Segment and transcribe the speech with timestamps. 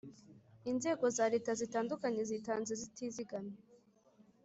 [0.71, 3.55] Inzego za Leta zitandukanye zitanze zitizigamye